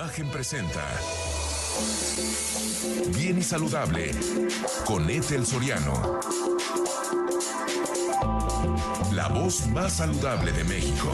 [0.00, 0.82] Imagen presenta
[3.14, 4.12] Bien y Saludable
[4.86, 6.20] con Ethel Soriano.
[9.12, 11.12] La voz más saludable de México.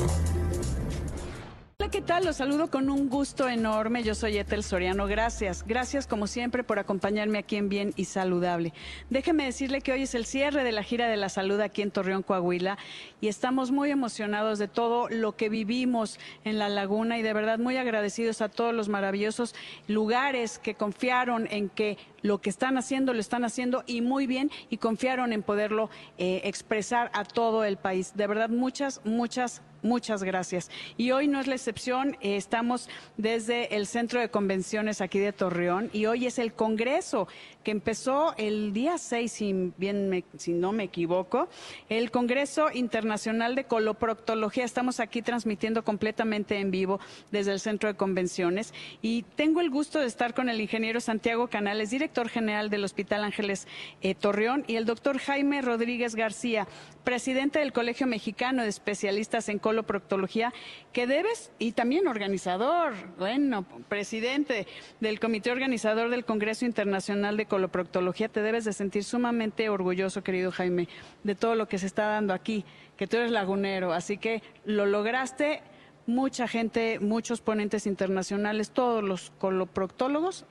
[1.96, 2.27] ¿Qué tal?
[2.27, 4.03] Los saludo con un gusto enorme.
[4.03, 5.06] Yo soy Etel Soriano.
[5.06, 8.74] Gracias, gracias como siempre por acompañarme aquí en Bien y Saludable.
[9.08, 11.90] Déjeme decirle que hoy es el cierre de la gira de la salud aquí en
[11.90, 12.76] Torreón, Coahuila,
[13.22, 17.59] y estamos muy emocionados de todo lo que vivimos en la laguna y de verdad
[17.59, 19.55] muy agradecidos a todos los maravillosos
[19.88, 24.51] lugares que confiaron en que lo que están haciendo lo están haciendo y muy bien
[24.70, 28.12] y confiaron en poderlo eh, expresar a todo el país.
[28.15, 30.69] De verdad, muchas, muchas Muchas gracias.
[30.97, 35.33] Y hoy no es la excepción, eh, estamos desde el Centro de Convenciones aquí de
[35.33, 37.29] Torreón y hoy es el Congreso
[37.62, 41.48] que empezó el día 6, si, bien si no me equivoco,
[41.88, 44.65] el Congreso Internacional de Coloproctología.
[44.65, 46.98] Estamos aquí transmitiendo completamente en vivo
[47.30, 51.48] desde el Centro de Convenciones y tengo el gusto de estar con el ingeniero Santiago
[51.48, 53.66] Canales, director general del Hospital Ángeles
[54.01, 56.66] eh, Torreón, y el doctor Jaime Rodríguez García,
[57.04, 60.52] presidente del Colegio Mexicano de Especialistas en Coloproctología,
[60.93, 64.66] que debes, y también organizador, bueno, presidente
[65.00, 70.50] del Comité Organizador del Congreso Internacional de Coloproctología, te debes de sentir sumamente orgulloso, querido
[70.50, 70.88] Jaime,
[71.24, 72.64] de todo lo que se está dando aquí,
[72.96, 75.62] que tú eres lagunero, así que lo lograste,
[76.06, 80.46] mucha gente, muchos ponentes internacionales, todos los coloproctólogos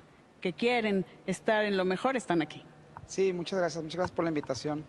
[0.46, 2.64] que quieren estar en lo mejor están aquí.
[3.08, 4.86] Sí, muchas gracias, muchas gracias por la invitación.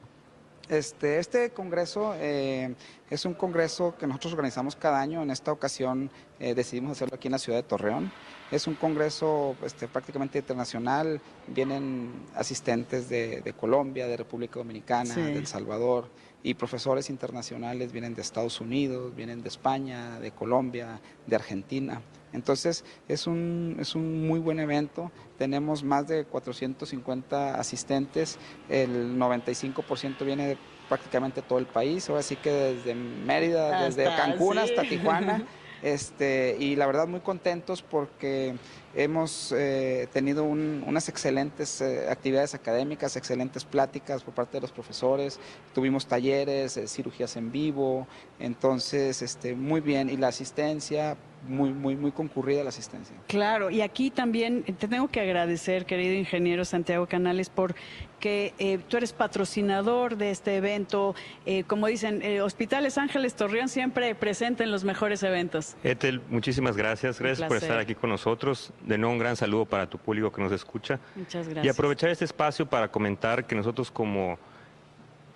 [0.69, 2.75] Este, este congreso eh,
[3.09, 5.23] es un congreso que nosotros organizamos cada año.
[5.23, 8.13] En esta ocasión eh, decidimos hacerlo aquí en la ciudad de Torreón.
[8.51, 11.23] Es un congreso este, prácticamente internacional.
[11.47, 16.11] Vienen asistentes de, Colombia, de República Dominicana, de El Salvador
[16.47, 22.01] y profesores internacionales vienen de Estados Unidos, vienen de España, de Colombia, de Argentina.
[22.33, 30.25] Entonces es un, es un muy buen evento, tenemos más de 450 asistentes, el 95%
[30.25, 30.59] viene de
[30.89, 35.45] prácticamente todo el país, ahora sí que desde Mérida, desde Cancún hasta Tijuana.
[35.87, 38.57] Este, y la verdad muy contentos porque
[38.97, 45.39] hemos eh, tenido unas excelentes eh, actividades académicas, excelentes pláticas por parte de los profesores,
[45.73, 48.09] tuvimos talleres, eh, cirugías en vivo,
[48.41, 53.17] entonces este, muy bien, y la asistencia muy, muy, muy concurrida la asistencia.
[53.27, 57.75] Claro, y aquí también te tengo que agradecer, querido ingeniero Santiago Canales, por
[58.21, 61.15] que eh, tú eres patrocinador de este evento.
[61.45, 65.77] Eh, como dicen, eh, Hospitales Ángeles Torreón siempre presente en los mejores eventos.
[65.85, 67.21] Etel, muchísimas gracias.
[67.21, 68.73] Gracias por estar aquí con nosotros.
[68.85, 70.99] De nuevo, un gran saludo para tu público que nos escucha.
[71.15, 71.67] Muchas gracias.
[71.67, 74.39] Y aprovechar este espacio para comentar que nosotros como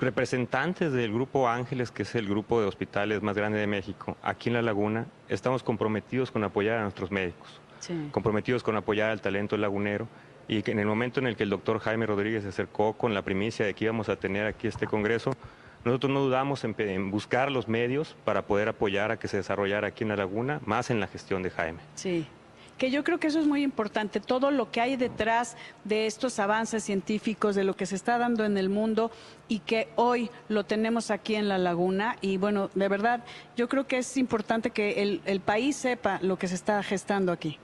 [0.00, 4.48] representantes del Grupo Ángeles, que es el grupo de hospitales más grande de México, aquí
[4.48, 7.60] en La Laguna, estamos comprometidos con apoyar a nuestros médicos,
[8.10, 10.08] comprometidos con apoyar al talento lagunero
[10.48, 13.14] y que en el momento en el que el doctor Jaime Rodríguez se acercó con
[13.14, 15.32] la primicia de que íbamos a tener aquí este congreso,
[15.84, 19.88] nosotros no dudamos en, en, buscar los medios para poder apoyar a que se desarrollara
[19.88, 21.78] aquí en La Laguna, más en la gestión de Jaime.
[21.94, 22.26] Sí
[22.80, 25.54] que yo creo que eso es muy importante, todo lo que hay detrás
[25.84, 29.10] de estos avances científicos, de lo que se está dando en el mundo
[29.48, 32.16] y que hoy lo tenemos aquí en la laguna.
[32.22, 33.22] Y bueno, de verdad,
[33.54, 37.32] yo creo que es importante que el, el país sepa lo que se está gestando
[37.32, 37.58] aquí.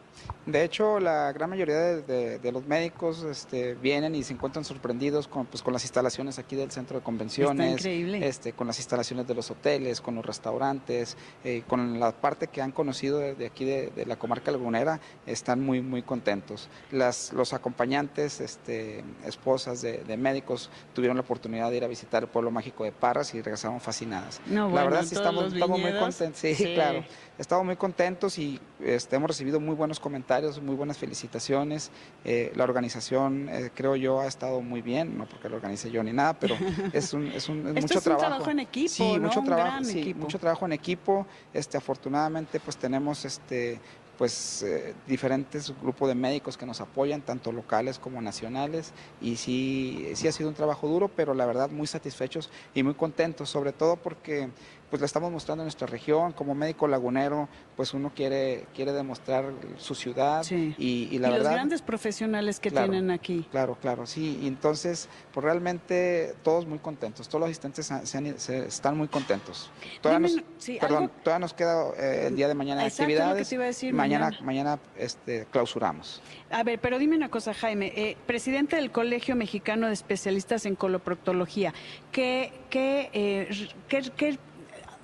[0.47, 5.47] De hecho, la gran mayoría de, los médicos este, vienen y se encuentran sorprendidos con,
[5.47, 9.51] pues, con las instalaciones aquí del centro de convenciones, este, con las instalaciones de los
[9.51, 14.17] hoteles, con los restaurantes, eh, con la parte que han conocido de, aquí de, la
[14.17, 16.69] comarca lagunera, están muy, muy contentos.
[16.93, 22.29] Las, los acompañantes, este, esposas de, médicos, tuvieron la oportunidad de ir a visitar el
[22.29, 24.41] pueblo mágico de Parras y regresaron fascinadas.
[24.49, 26.41] la verdad, sí estamos, estamos, muy contentos.
[26.41, 27.05] Sí, claro.
[27.39, 31.91] Estamos muy contentos y este, hemos recibido muy buenos comentarios, muy buenas felicitaciones.
[32.25, 36.01] Eh, la organización, eh, creo yo, ha estado muy bien, no porque lo organice yo
[36.05, 36.55] ni nada, pero
[36.93, 38.29] es, un, es, un, mucho es trabajo.
[38.29, 41.27] trabajo en equipo, sí, mucho trabajo, sí, mucho trabajo en equipo.
[41.53, 43.81] Este, afortunadamente, pues tenemos este,
[44.17, 50.13] pues eh, diferentes grupos de médicos que nos apoyan, tanto locales como nacionales, y sí,
[50.15, 53.73] sí ha sido un trabajo duro, pero la verdad muy satisfechos y muy contentos, sobre
[53.73, 54.51] todo porque
[54.97, 59.53] pues le estamos mostrando en nuestra región, como médico lagunero, pues uno quiere, quiere demostrar
[59.77, 61.45] su ciudad y, la verdad...
[61.45, 63.47] los grandes profesionales que tienen aquí.
[63.51, 67.93] Claro, claro, sí, y entonces, pues realmente todos muy contentos, todos los asistentes
[68.39, 69.71] se, están muy contentos.
[70.01, 73.93] Todavía, nos, perdón, todavía nos queda eh, el día de mañana de actividades.
[73.93, 76.23] mañana, mañana, este, clausuramos.
[76.51, 80.75] A ver, pero dime una cosa, Jaime, eh, presidente del Colegio Mexicano de Especialistas en
[80.75, 81.75] Coloproctología,
[82.13, 84.39] ¿qué, qué, eh, qué, qué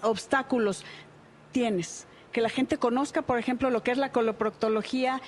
[0.02, 0.84] obstáculos
[1.52, 5.20] tienes que la gente conozca, por ejemplo, lo que es la coloproctología.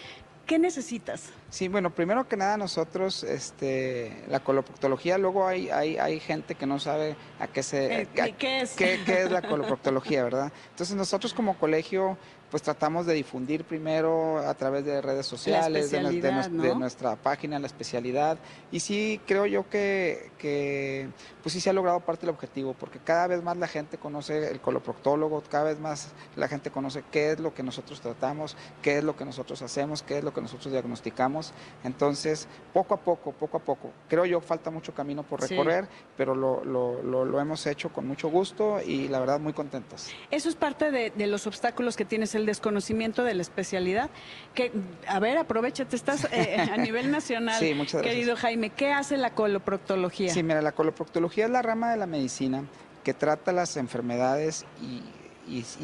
[0.46, 1.30] ¿Qué necesitas?
[1.48, 6.66] Sí, bueno, primero que nada nosotros, este, la coloproctología, luego hay, hay, hay gente que
[6.66, 8.02] no sabe a qué se...
[8.02, 8.72] Eh, ¿qué es?
[8.72, 10.52] Qué, qué es la coloproctología, ¿verdad?
[10.70, 12.18] Entonces nosotros como colegio
[12.54, 18.38] pues tratamos de difundir primero a través de redes sociales, de, nuestra página, la especialidad.
[18.70, 21.08] Y sí, creo yo que, que,
[21.42, 24.52] pues sí se ha logrado parte del objetivo, porque cada vez más la gente conoce
[24.52, 28.98] el coloproctólogo, cada vez más la gente conoce qué es lo que nosotros tratamos, qué
[28.98, 31.52] es lo que nosotros hacemos, qué es lo que nosotros diagnosticamos.
[31.82, 36.36] Entonces, poco a poco, poco a poco, creo yo falta mucho camino por recorrer, pero
[36.36, 40.12] lo, lo, lo, hemos hecho con mucho gusto y la verdad muy contentos.
[40.30, 44.10] Eso es parte de, de los obstáculos que tienes el desconocimiento de la especialidad.
[44.54, 44.72] Que,
[45.06, 48.70] a ver, aprovechate, estás eh, a nivel nacional, querido Jaime.
[48.70, 50.32] ¿Qué hace la coloproctología?
[50.32, 52.64] Sí, mira, la coloproctología es la rama de la medicina
[53.02, 55.02] que trata las enfermedades y,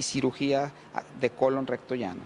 [0.01, 0.73] cirugía
[1.21, 2.23] de colon recto llano.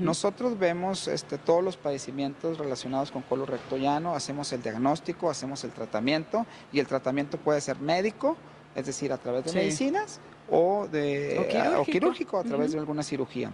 [0.00, 5.62] Nosotros vemos este, todos los padecimientos relacionados con colon recto llano, hacemos el diagnóstico, hacemos
[5.64, 8.36] el tratamiento y el tratamiento puede ser médico,
[8.74, 10.18] es decir, a través de medicinas
[10.50, 12.38] o, de, quirúrgico.
[12.38, 13.52] a través de alguna cirugía.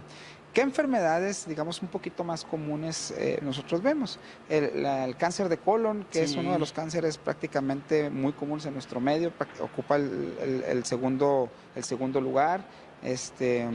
[0.55, 4.19] ¿Qué enfermedades, digamos, un poquito más comunes eh, nosotros vemos?
[4.47, 9.01] El, cáncer de colon, que es uno de los cánceres prácticamente muy comunes en nuestro
[9.01, 12.61] medio, ocupa el, segundo, el segundo lugar
[13.05, 13.69] este,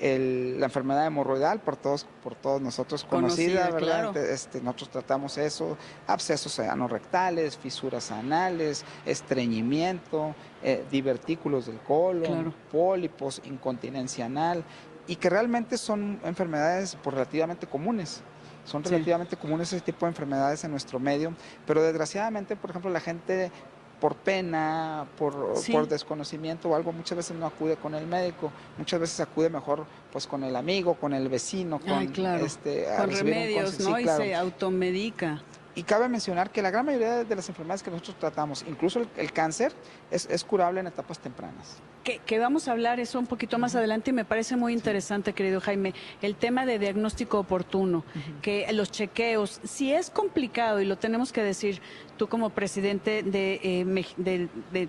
[0.00, 4.16] la enfermedad hemorroidal por todos, por todos nosotros conocida, ¿verdad?
[4.16, 5.76] Este, nosotros tratamos eso,
[6.06, 14.64] abscesos anorrectales, fisuras anales, estreñimiento, eh, divertículos del colon, pólipos, incontinencia anal,
[15.08, 18.22] y que realmente son enfermedades por relativamente comunes.
[18.64, 21.34] Son relativamente comunes ese tipo de enfermedades en nuestro medio,
[21.66, 23.50] pero desgraciadamente, por ejemplo, la gente
[24.00, 29.00] por pena, por, por, desconocimiento o algo, muchas veces no acude con el médico, muchas
[29.00, 32.02] veces acude mejor pues con el amigo, con el vecino, con,
[32.40, 33.98] este, con remedios, ¿no?
[33.98, 35.42] y se automedica.
[35.74, 39.32] Y cabe mencionar que la gran mayoría de las enfermedades que nosotros tratamos, incluso el,
[39.32, 39.72] cáncer,
[40.10, 41.76] es, curable en etapas tempranas.
[42.24, 45.60] Que, vamos a hablar eso un poquito más adelante y me parece muy interesante, querido
[45.60, 48.02] Jaime, el tema de diagnóstico oportuno,
[48.40, 51.82] que los chequeos, si es complicado y lo tenemos que decir
[52.16, 54.88] tú como presidente de, eh,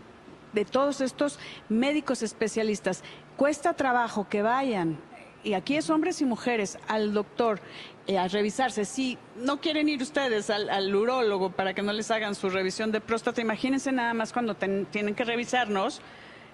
[0.53, 3.03] de todos estos médicos especialistas,
[3.35, 4.97] cuesta trabajo que vayan
[5.43, 7.59] y aquí es hombres y mujeres, al doctor
[8.07, 8.85] eh, a revisarse.
[8.85, 12.91] Si no quieren ir ustedes al, al, urólogo para que no les hagan su revisión
[12.91, 16.01] de próstata, imagínense nada más cuando tienen que revisarnos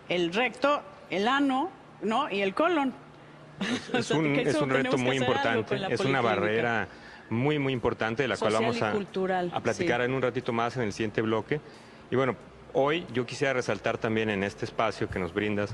[0.10, 1.70] el recto, el ano,
[2.02, 2.30] ¿no?
[2.30, 2.94] Y el colon.
[3.94, 6.88] Es, un, es un reto muy importante, es una barrera
[7.30, 10.84] muy, muy importante de la cual vamos a, a platicar en un ratito más en
[10.84, 11.60] el siguiente bloque.
[12.12, 12.36] Y bueno,
[12.74, 15.74] hoy yo quisiera resaltar también en este espacio que nos brindas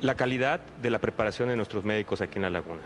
[0.00, 2.80] la calidad de la preparación de nuestros médicos aquí en La Laguna.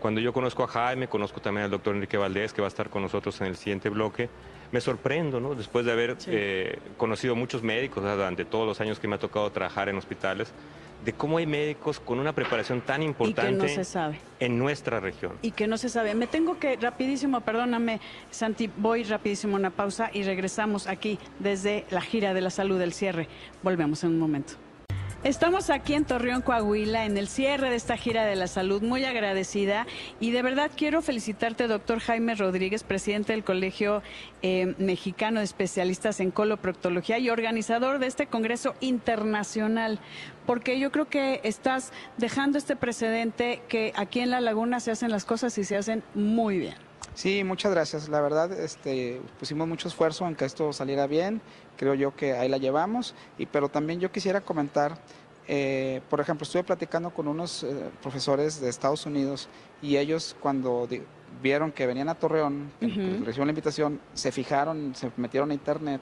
[0.00, 2.90] Cuando yo conozco a Jaime, conozco también al doctor Enrique Valdés, que va a estar
[2.90, 4.28] con nosotros en el siguiente bloque,
[4.74, 5.54] me sorprendo, ¿no?
[5.54, 9.48] Después de haber eh, conocido muchos médicos durante todos los años que me ha tocado
[9.52, 10.52] trabajar en hospitales,
[11.04, 13.72] de cómo hay médicos con una preparación tan importante
[14.40, 15.34] en nuestra región.
[15.42, 16.16] Y que no se sabe.
[16.16, 18.00] Me tengo que, rapidísimo, perdóname,
[18.32, 22.76] Santi, voy rapidísimo a una pausa y regresamos aquí desde la gira de la salud
[22.76, 23.28] del cierre.
[23.62, 24.54] Volvemos en un momento.
[25.24, 29.06] Estamos aquí en Torreón, Coahuila, en el cierre de esta gira de la salud, muy
[29.06, 29.86] agradecida.
[30.20, 34.02] Y de verdad quiero felicitarte, doctor Jaime Rodríguez, presidente del Colegio
[34.42, 39.98] eh, Mexicano de Especialistas en Coloproctología y organizador de este Congreso Internacional,
[40.44, 45.10] porque yo creo que estás dejando este precedente que aquí en La Laguna se hacen
[45.10, 46.74] las cosas y se hacen muy bien.
[47.14, 48.08] Sí, muchas gracias.
[48.08, 51.40] La verdad, este, pusimos mucho esfuerzo en que esto saliera bien.
[51.76, 53.14] Creo yo que ahí la llevamos.
[53.38, 54.98] Y pero también yo quisiera comentar,
[55.46, 59.48] eh, por ejemplo, estuve platicando con unos eh, profesores de Estados Unidos
[59.80, 60.88] y ellos cuando
[61.42, 66.00] vieron que venían a Torreón, recibieron la invitación, se fijaron, se metieron a internet.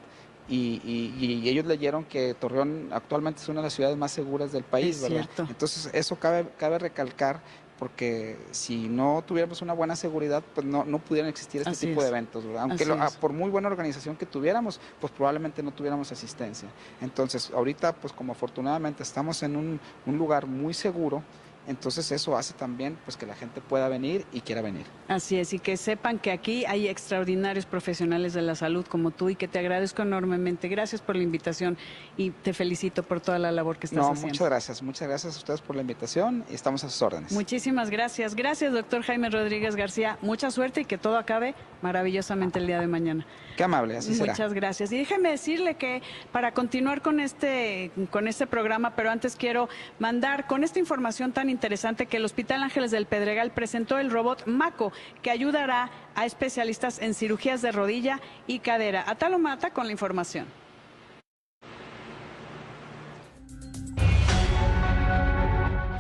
[0.49, 5.01] Y, ellos leyeron que Torreón actualmente es una de las ciudades más seguras del país,
[5.01, 5.29] ¿verdad?
[5.39, 7.41] Entonces, eso cabe, cabe recalcar
[7.79, 12.09] porque si no tuviéramos una buena seguridad, pues no, no pudieran existir este tipo de
[12.09, 12.63] eventos, ¿verdad?
[12.63, 12.87] Aunque
[13.21, 16.69] por muy buena organización que tuviéramos, pues probablemente no tuviéramos asistencia.
[17.01, 21.23] Entonces, ahorita, pues como afortunadamente estamos en un, un lugar muy seguro,
[21.67, 24.85] entonces eso hace también pues que la gente pueda venir y quiera venir.
[25.09, 29.29] Así es, y que sepan que aquí hay extraordinarios profesionales de la salud como tú
[29.29, 30.69] y que te agradezco enormemente.
[30.69, 31.77] Gracias por la invitación
[32.17, 34.21] y te felicito por toda la labor que estás haciendo.
[34.21, 37.33] No, muchas gracias, muchas gracias a ustedes por la invitación y estamos a sus órdenes.
[37.33, 38.35] Muchísimas gracias.
[38.35, 40.19] Gracias, doctor Jaime Rodríguez García.
[40.23, 43.27] Mucha suerte y que todo acabe maravillosamente el día de mañana.
[43.57, 44.33] Qué amable, así será.
[44.33, 44.93] Muchas gracias.
[44.93, 46.03] Y déjeme decirle que
[46.33, 51.51] para continuar con este, con este programa, pero antes quiero mandar con esta información tan
[51.53, 54.93] interesante que el Hospital Ángeles del Pedregal presentó el robot Maco,
[55.23, 59.05] que ayudará a especialistas en cirugías de rodilla y cadera.
[59.07, 60.62] Atalo Mata con la información.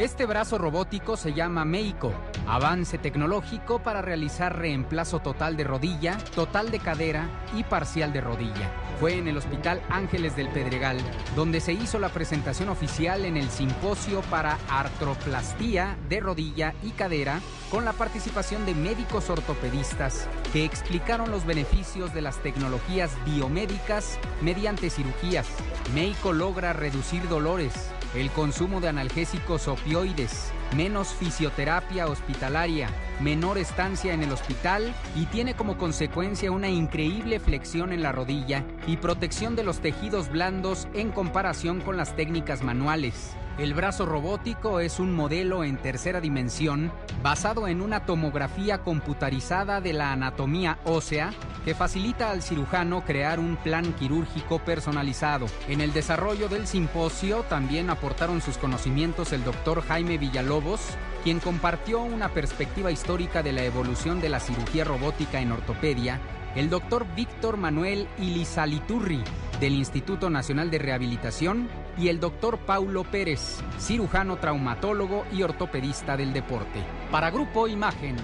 [0.02, 2.12] Este brazo robótico se llama Meiko,
[2.48, 8.68] avance tecnológico para realizar reemplazo total de rodilla, total de cadera y parcial de rodilla.
[8.98, 10.98] Fue en el Hospital Ángeles del Pedregal
[11.36, 17.38] donde se hizo la presentación oficial en el simposio para artroplastía de rodilla y cadera
[17.70, 24.90] con la participación de médicos ortopedistas que explicaron los beneficios de las tecnologías biomédicas mediante
[24.90, 25.46] cirugías.
[25.94, 32.88] Meiko logra reducir dolores, el consumo de analgésicos opioides, menos fisioterapia hospitalaria,
[33.20, 38.64] menor estancia en el hospital y tiene como consecuencia una increíble flexión en la rodilla
[38.86, 43.34] y protección de los tejidos blandos en comparación con las técnicas manuales.
[43.58, 46.90] El brazo robótico es un modelo en tercera dimensión
[47.22, 51.34] basado en una tomografía computarizada de la anatomía ósea
[51.66, 55.46] que facilita al cirujano crear un plan quirúrgico personalizado.
[55.68, 60.80] En el desarrollo del simposio también aportaron sus conocimientos el doctor Jaime Villalobos,
[61.22, 66.20] quien compartió una perspectiva histórica de la evolución de la cirugía robótica en ortopedia
[66.54, 69.22] el doctor Víctor Manuel Ilizaliturri
[69.60, 71.68] del Instituto Nacional de Rehabilitación
[71.98, 76.80] y el doctor Paulo Pérez, cirujano traumatólogo y ortopedista del deporte.
[77.10, 78.16] Para Grupo Imagen,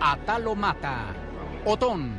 [0.00, 1.14] Atalo Mata,
[1.64, 2.12] Otón.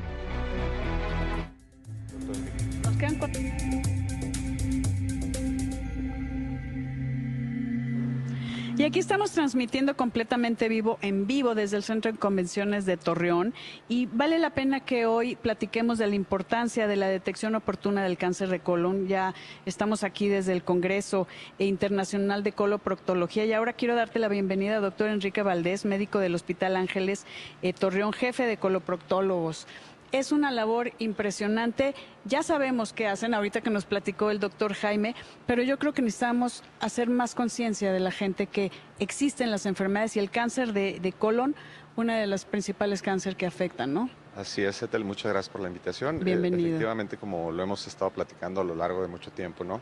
[8.78, 13.56] Y aquí estamos transmitiendo completamente vivo, en vivo, desde el Centro de Convenciones de Torreón.
[13.90, 18.20] Y vale la pena que hoy platiquemos de la importancia de la detección oportuna del
[18.20, 19.08] cáncer de colon.
[19.08, 19.34] Ya
[19.66, 23.46] estamos aquí desde el Congreso Internacional de Coloproctología.
[23.46, 27.26] Y ahora quiero darte la bienvenida, doctor Enrique Valdés, médico del Hospital Ángeles
[27.64, 29.66] eh, Torreón, jefe de coloproctólogos
[30.12, 31.96] es una labor impresionante.
[32.26, 36.02] Ya sabemos qué hacen, ahorita que nos platicó el doctor Jaime, pero yo creo que
[36.02, 41.14] necesitamos hacer más conciencia de la gente que existen las enfermedades y el cáncer de,
[41.18, 41.56] colon,
[41.96, 44.10] una de las principales cánceres que afectan, ¿no?
[44.36, 46.18] Así es, Etel, muchas gracias por la invitación.
[46.18, 46.68] Eh, Bienvenido.
[46.68, 49.82] efectivamente, como lo hemos estado platicando a lo largo de mucho tiempo, ¿no?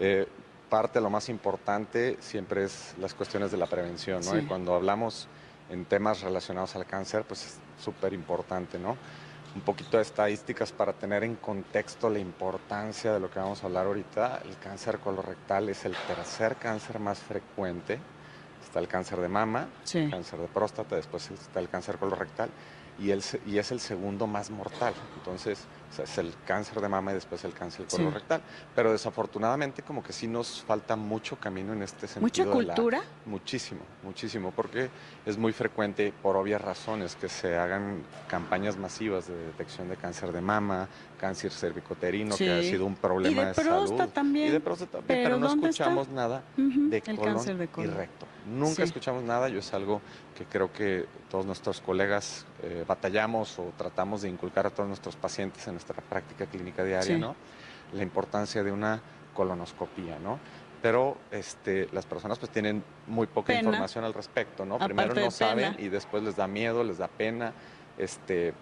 [0.00, 0.26] Eh,
[0.68, 4.36] parte lo más importante siempre es las cuestiones de la prevención, ¿no?
[4.36, 5.28] Y cuando hablamos
[5.70, 8.96] en temas relacionados al cáncer, pues es súper importante, ¿no?
[9.58, 13.66] Un poquito de estadísticas para tener en contexto la importancia de lo que vamos a
[13.66, 14.42] hablar ahorita.
[14.44, 17.98] El cáncer colorectal es el tercer cáncer más frecuente.
[18.62, 22.50] Está el cáncer de mama, el cáncer de próstata, después está el cáncer colorectal
[22.98, 23.10] y,
[23.46, 24.94] y es el segundo más mortal.
[25.16, 25.66] Entonces,
[26.02, 28.42] es el cáncer de mama y después el cáncer colorectal.
[28.74, 32.46] Pero desafortunadamente como que sí nos falta mucho camino en este sentido.
[32.46, 33.02] ¿Mucha cultura?
[33.26, 34.90] muchísimo, muchísimo, porque
[35.26, 40.32] es muy frecuente, por obvias razones, que se hagan campañas masivas de detección de cáncer
[40.32, 40.88] de mama,
[41.18, 44.08] cáncer cervicoterino, que ha sido un problema de, salud.
[44.12, 44.48] También.
[44.48, 45.24] Y de próstata también.
[45.24, 48.26] Pero, no escuchamos nada de, colon de colon y recto.
[48.48, 50.00] Nunca escuchamos nada, yo es algo
[50.36, 55.16] que creo que todos nuestros colegas eh, batallamos o tratamos de inculcar a todos nuestros
[55.16, 57.36] pacientes en nuestra práctica clínica diaria, ¿no?
[57.92, 59.00] La importancia de una
[59.34, 60.38] colonoscopía, ¿no?
[60.80, 64.78] Pero este, las personas pues tienen muy poca información al respecto, ¿no?
[64.78, 67.52] Primero no saben y después les da miedo, les da pena,
[67.98, 68.54] este, eh,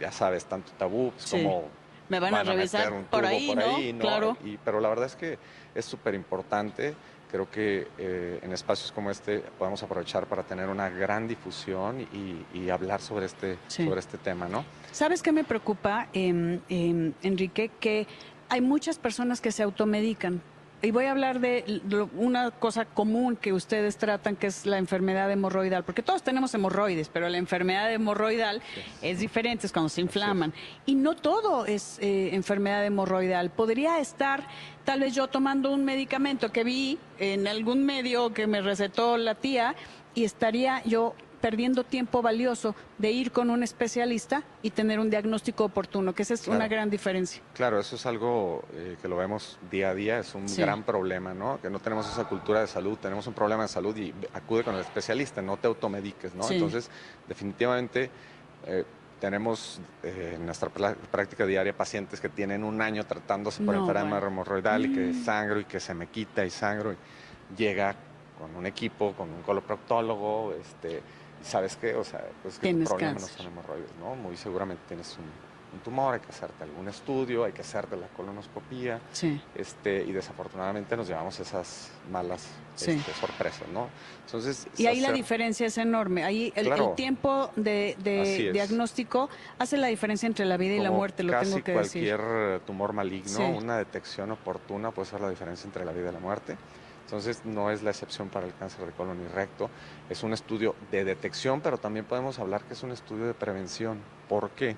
[0.00, 1.64] ya sabes, tanto tabú pues, como
[2.08, 3.54] me van, a revisar por ahí,
[3.92, 4.00] ¿no?
[4.00, 4.36] Claro.
[4.44, 5.38] Y, pero la verdad es que
[5.74, 6.94] es súper importante
[7.30, 12.70] creo que eh, en espacios como este podemos aprovechar para tener una gran difusión y,
[12.70, 14.64] hablar sobre este, sobre este tema, ¿no?
[14.92, 17.70] ¿Sabes qué me preocupa, em, Enrique?
[17.80, 18.06] Que
[18.48, 20.40] hay muchas personas que se automedican
[20.82, 21.80] y voy a hablar de
[22.16, 27.08] una cosa común que ustedes tratan, que es la enfermedad hemorroidal, porque todos tenemos hemorroides,
[27.08, 28.62] pero la enfermedad hemorroidal
[29.02, 30.54] es diferente, es cuando se inflaman.
[30.86, 33.50] Y no todo es eh, enfermedad hemorroidal.
[33.50, 34.46] Podría estar
[34.84, 39.34] tal vez yo tomando un medicamento que vi en algún medio que me recetó la
[39.34, 39.74] tía
[40.14, 45.64] y estaría yo perdiendo tiempo valioso de ir con un especialista y tener un diagnóstico
[45.64, 47.42] oportuno, que esa es una gran diferencia.
[47.54, 51.34] Claro, eso es algo eh, que lo vemos día a día, es un gran problema,
[51.34, 51.60] ¿no?
[51.60, 54.74] Que no tenemos esa cultura de salud, tenemos un problema de salud y acude con
[54.74, 56.48] el especialista, no te automediques, ¿no?
[56.48, 56.90] Entonces,
[57.28, 58.10] definitivamente...
[58.66, 58.84] Eh,
[59.20, 64.86] tenemos eh, en nuestra práctica diaria pacientes que tienen un año tratándose por enfermedad hemorroidal
[64.86, 65.24] y que mm.
[65.24, 66.92] sangro y que se me quita y sangro.
[66.92, 66.96] Y
[67.56, 67.94] llega
[68.40, 71.02] con un equipo, con un coloproctólogo, este,
[71.42, 71.94] ¿sabes qué?
[71.94, 74.14] O sea, pues que tu problema no son hemorroides, ¿no?
[74.14, 78.08] Muy seguramente tienes un un tumor, hay que hacerte algún estudio, hay que hacerte la
[78.08, 79.00] colonoscopía.
[79.54, 83.88] Este, y desafortunadamente nos llevamos esas malas este, sorpresas, ¿no?
[84.26, 86.24] Entonces, y ahí la diferencia es enorme.
[86.24, 87.96] Ahí el, tiempo de,
[88.52, 89.28] diagnóstico
[89.58, 92.08] hace la diferencia entre la vida y la muerte, lo tengo que decir.
[92.14, 96.20] cualquier tumor maligno, una detección oportuna puede ser la diferencia entre la vida y la
[96.20, 96.56] muerte.
[97.04, 99.68] Entonces no es la excepción para el cáncer de colon y recto.
[100.08, 103.98] Es un estudio de detección, pero también podemos hablar que es un estudio de prevención.
[104.28, 104.76] ¿Por qué?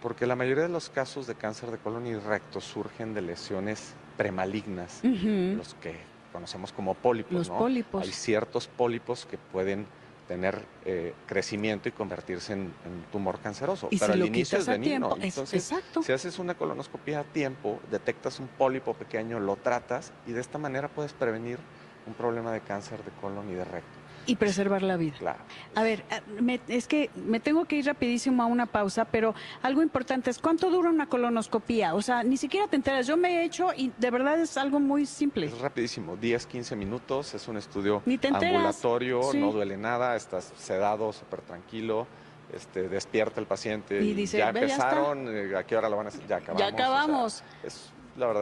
[0.00, 3.94] Porque la mayoría de los casos de cáncer de colon y recto surgen de lesiones
[4.16, 5.98] premalignas, los que
[6.32, 7.32] conocemos como pólipos.
[7.32, 8.02] Los pólipos.
[8.02, 9.86] Hay ciertos pólipos que pueden
[10.26, 13.88] tener eh, crecimiento y convertirse en, un tumor canceroso.
[13.90, 15.72] ¿Y Pero si al inicio es de tiempo, Entonces,
[16.04, 20.58] si haces una colonoscopia a tiempo, detectas un pólipo pequeño, lo tratas y de esta
[20.58, 21.58] manera puedes prevenir
[22.06, 25.16] un problema de cáncer de colon y de recto y preservar la vida.
[25.18, 25.38] Claro.
[25.74, 29.82] A ver, eh, es que me tengo que ir rapidísimo a una pausa, pero algo
[29.82, 31.94] importante es cuánto dura una colonoscopía.
[31.94, 33.06] O sea, ni siquiera te enteras.
[33.06, 35.46] Yo me he hecho y de verdad es algo muy simple.
[35.46, 41.40] Es rapidísimo, 10, 15 minutos, es un estudio ambulatorio, no duele nada, estás sedado, súper
[41.42, 42.06] tranquilo.
[42.52, 46.08] Este, despierta el paciente y, dice, ya empezaron, eh, ¿a qué hora lo van a
[46.10, 46.24] hacer?
[46.28, 46.60] Ya acabamos.
[46.60, 47.42] Ya acabamos.
[47.64, 47.90] es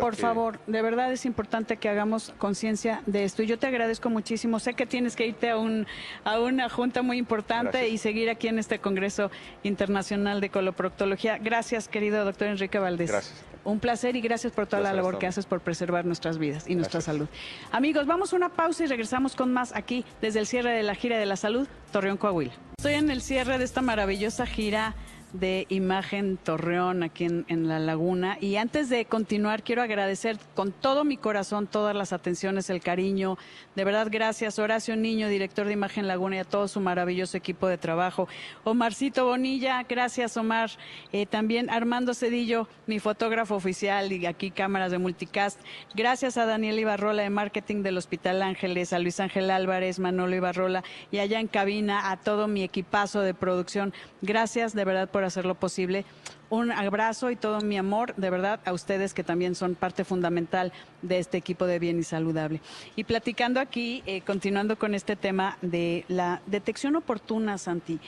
[0.00, 3.42] por favor, de verdad es importante que hagamos conciencia de esto.
[3.42, 4.58] Y yo te agradezco muchísimo.
[4.60, 5.86] Sé que tienes que irte a, un,
[6.24, 9.30] a una junta muy importante y seguir aquí en este Congreso
[9.62, 11.38] Internacional de Coloproctología.
[11.38, 13.10] Gracias, querido doctor Enrique Valdés.
[13.10, 13.44] Gracias.
[13.64, 16.74] Un placer y gracias por toda la labor que haces por preservar nuestras vidas y
[16.74, 17.28] nuestra salud.
[17.72, 20.94] Amigos, vamos a una pausa y regresamos con más aquí desde el cierre de la
[20.94, 22.52] gira de la salud, Torreón Coahuila.
[22.78, 24.94] Estoy en el cierre de esta maravillosa gira
[25.34, 28.38] de Imagen Torreón aquí en, La Laguna.
[28.40, 33.36] Y antes de continuar, quiero agradecer con todo mi corazón todas las atenciones, el cariño.
[33.74, 34.60] De verdad, gracias.
[34.60, 38.28] Horacio Niño, director de Imagen Laguna, y a todo su maravilloso equipo de trabajo.
[38.62, 40.70] Omarcito Bonilla, gracias, Omar.
[41.12, 45.60] Eh, también Armando Cedillo, mi fotógrafo oficial, y aquí cámaras de multicast.
[45.96, 50.84] Gracias a Daniel Ibarrola de Marketing del Hospital Ángeles, a Luis Ángel Álvarez, Manolo Ibarrola,
[51.10, 53.92] y allá en cabina a todo mi equipazo de producción.
[54.22, 56.04] Gracias de verdad por hacerlo posible.
[56.50, 60.72] Un abrazo y todo mi amor, de verdad, a ustedes que también son parte fundamental
[61.02, 62.60] de este equipo de bien y saludable.
[62.96, 67.98] Y platicando aquí, eh, continuando con este tema de la detección oportuna, Santi.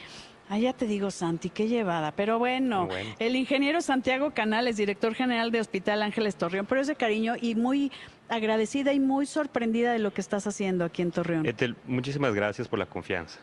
[0.49, 2.13] Ah, ya te digo, Santi, qué llevada.
[2.13, 6.95] Pero bueno, el ingeniero Santiago Canales, director general de Hospital Ángeles Torreón, pero es de
[6.95, 7.91] cariño y muy
[8.29, 11.47] agradecida y muy sorprendida de lo que estás haciendo aquí en Torreón.
[11.47, 13.41] Etel, muchísimas gracias por la confianza.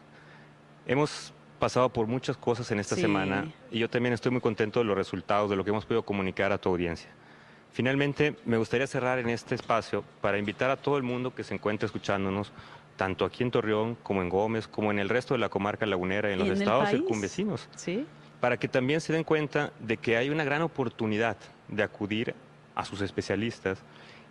[0.86, 1.34] Hemos
[1.64, 4.98] pasado por muchas cosas en esta semana y yo también estoy muy contento de los
[4.98, 7.10] resultados, de lo que hemos podido comunicar a tu audiencia.
[7.72, 11.54] Finalmente, me gustaría cerrar en este espacio para invitar a todo el mundo que se
[11.54, 12.52] encuentre escuchándonos,
[12.98, 16.30] tanto aquí en Torreón como en Gómez, como en el resto de la comarca lagunera
[16.30, 18.06] y en los estados circunvecinos, ¿Sí?
[18.42, 21.38] para que también se den cuenta de que hay una gran oportunidad
[21.70, 22.36] de acudir
[22.76, 23.80] a sus especialistas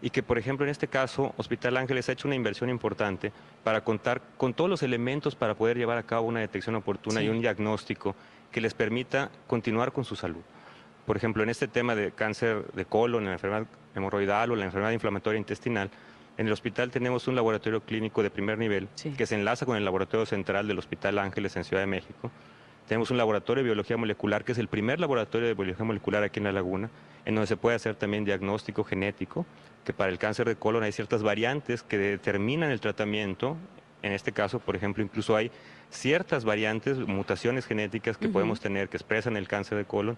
[0.02, 3.82] y que, por ejemplo, en este caso, Hospital Ángeles ha hecho una inversión importante para
[3.84, 7.40] contar con todos los elementos para poder llevar a cabo una detección oportuna y un
[7.40, 8.16] diagnóstico
[8.50, 10.42] que les permita continuar con su salud.
[11.06, 14.64] Por ejemplo, en este tema de cáncer de colon, en la enfermedad hemorroidal o la
[14.64, 15.88] enfermedad inflamatoria intestinal,
[16.36, 19.84] en el hospital tenemos un laboratorio clínico de primer nivel que se enlaza con el
[19.84, 22.30] laboratorio central del Hospital Ángeles en Ciudad de México.
[22.88, 26.40] Tenemos un laboratorio de biología molecular, que es el primer laboratorio de biología molecular aquí
[26.40, 26.90] en La Laguna,
[27.24, 29.46] en donde se puede hacer también diagnóstico genético
[29.84, 33.56] que para el cáncer de colon hay ciertas variantes que determinan el tratamiento.
[34.02, 35.50] En este caso, por ejemplo, incluso hay
[35.90, 40.16] ciertas variantes, mutaciones genéticas que podemos tener que expresan el cáncer de colon,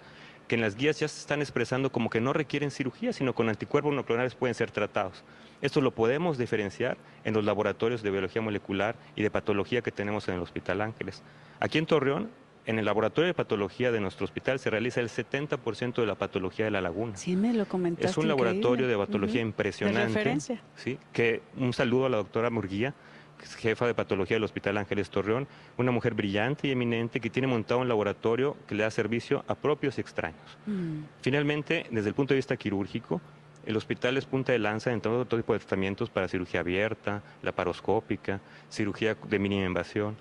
[0.48, 3.48] que en las guías ya se están expresando como que no requieren cirugía, sino con
[3.48, 5.24] anticuerpos monoclonales pueden ser tratados.
[5.62, 10.29] Esto lo podemos diferenciar en los laboratorios de biología molecular y de patología que tenemos
[10.29, 11.22] en el Hospital Ángeles.
[11.61, 12.31] Aquí en Torreón
[12.66, 16.64] en el laboratorio de patología de nuestro hospital se realiza el 70% de la patología
[16.64, 17.16] de la laguna.
[17.16, 18.07] Sí, me lo comentaste.
[18.07, 20.00] Es un laboratorio de patología impresionante.
[20.00, 20.61] De referencia.
[20.77, 22.94] Sí, que un saludo a la doctora Murguía,
[23.38, 25.46] que es jefa de patología del Hospital Ángeles Torreón,
[25.77, 29.55] una mujer brillante y eminente que tiene montado un laboratorio que le da servicio a
[29.55, 30.59] propios y extraños.
[30.66, 31.03] Mm.
[31.20, 33.20] Finalmente, desde el punto de vista quirúrgico,
[33.66, 38.40] el hospital es punta de lanza en todo, tipo de tratamientos para cirugía abierta, laparoscópica,
[38.70, 40.16] cirugía de mínima invasión,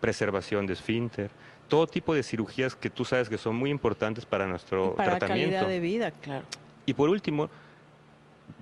[0.00, 1.30] preservación de esfínter,
[1.68, 5.54] todo tipo de cirugías que tú sabes que son muy importantes para nuestro para tratamiento.
[5.54, 6.44] calidad de vida, claro.
[6.86, 7.50] Y por último,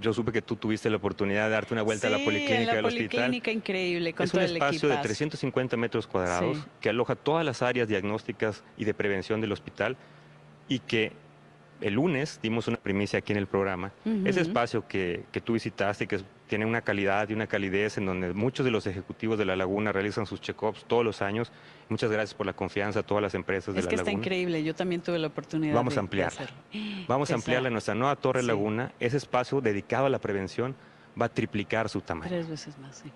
[0.01, 2.75] yo supe que tú tuviste la oportunidad de darte una vuelta a la policlínica la
[2.75, 7.63] del policlínica increíble, con es un espacio de 350 metros cuadrados que aloja todas las
[7.63, 9.97] áreas diagnósticas y de prevención del hospital
[10.69, 11.13] y que
[11.85, 13.93] el lunes dimos una primicia aquí en el programa.
[14.25, 18.33] Ese espacio que, que, tú visitaste que tiene una calidad y una calidez en donde
[18.33, 21.53] muchos de los ejecutivos de la laguna realizan sus check-ups todos los años.
[21.91, 24.01] Muchas gracias por la confianza a todas las empresas de la laguna.
[24.01, 26.47] Es que está increíble, yo también tuve la oportunidad Vamos a ampliarla.
[27.07, 28.93] Vamos a ampliarla en nuestra nueva Torre Laguna.
[28.99, 30.75] Ese espacio dedicado a la prevención
[31.21, 32.31] va a triplicar su tamaño.
[32.31, 33.13] Tres veces más, sí.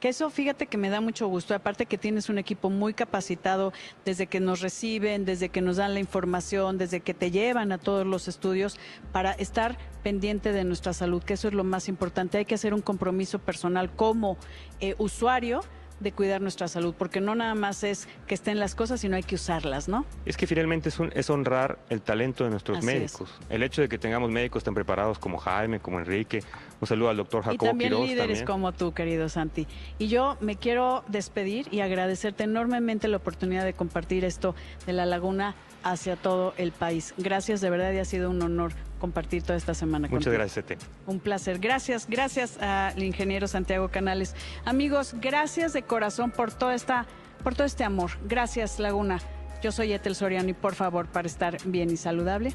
[0.00, 1.54] Que eso, fíjate que me da mucho gusto.
[1.54, 3.72] Aparte que tienes un equipo muy capacitado
[4.04, 7.78] desde que nos reciben, desde que nos dan la información, desde que te llevan a
[7.78, 8.78] todos los estudios
[9.12, 12.38] para estar pendiente de nuestra salud, que eso es lo más importante.
[12.38, 14.36] Hay que hacer un compromiso personal como
[14.80, 15.62] eh, usuario
[16.00, 19.22] de cuidar nuestra salud, porque no nada más es que estén las cosas, sino hay
[19.22, 20.04] que usarlas, ¿no?
[20.24, 23.30] Es que finalmente es, es honrar el talento de nuestros médicos.
[23.48, 26.42] El hecho de que tengamos médicos tan preparados como Jaime, como Enrique.
[26.80, 29.66] Un saludo al doctor Jacobo Y también líderes como tú, querido Santi.
[29.98, 34.54] Y yo me quiero despedir y agradecerte enormemente la oportunidad de compartir esto
[34.86, 37.14] de la laguna hacia todo el país.
[37.16, 40.08] Gracias, de verdad, y ha sido un honor compartir toda esta semana.
[40.08, 40.74] Muchas gracias a ti.
[41.06, 41.58] Un placer.
[41.58, 44.34] Gracias, gracias al ingeniero Santiago Canales.
[44.64, 47.06] Amigos, gracias de corazón por toda esta,
[47.42, 48.12] por todo este amor.
[48.26, 49.20] Gracias, Laguna.
[49.62, 52.54] Yo soy Etel Soriano y por favor, para estar bien y saludable,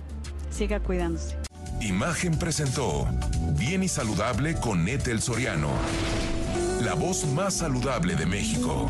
[0.51, 1.37] siga cuidándose.
[1.81, 3.07] Imagen presentó
[3.57, 5.69] Bien y Saludable con Etel Soriano,
[6.83, 8.89] la voz más saludable de México.